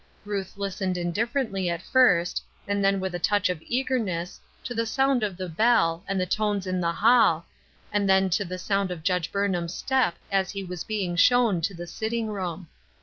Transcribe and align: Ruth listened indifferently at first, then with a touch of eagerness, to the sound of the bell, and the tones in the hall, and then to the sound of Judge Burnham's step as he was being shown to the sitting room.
Ruth 0.25 0.57
listened 0.57 0.97
indifferently 0.97 1.69
at 1.69 1.83
first, 1.83 2.43
then 2.65 2.99
with 2.99 3.13
a 3.13 3.19
touch 3.19 3.49
of 3.49 3.61
eagerness, 3.67 4.41
to 4.63 4.73
the 4.73 4.87
sound 4.87 5.21
of 5.21 5.37
the 5.37 5.47
bell, 5.47 6.03
and 6.07 6.19
the 6.19 6.25
tones 6.25 6.65
in 6.65 6.81
the 6.81 6.91
hall, 6.91 7.45
and 7.93 8.09
then 8.09 8.27
to 8.31 8.43
the 8.43 8.57
sound 8.57 8.89
of 8.89 9.03
Judge 9.03 9.31
Burnham's 9.31 9.75
step 9.75 10.15
as 10.31 10.49
he 10.49 10.63
was 10.63 10.83
being 10.83 11.15
shown 11.15 11.61
to 11.61 11.75
the 11.75 11.85
sitting 11.85 12.29
room. 12.29 12.67